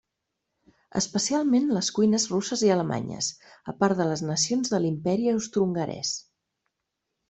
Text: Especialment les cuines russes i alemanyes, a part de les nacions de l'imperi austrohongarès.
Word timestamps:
Especialment 0.99 1.67
les 1.75 1.89
cuines 1.99 2.25
russes 2.33 2.65
i 2.69 2.73
alemanyes, 2.77 3.29
a 3.75 3.79
part 3.85 4.03
de 4.03 4.11
les 4.15 4.27
nacions 4.33 4.75
de 4.77 4.83
l'imperi 4.85 5.33
austrohongarès. 5.39 6.21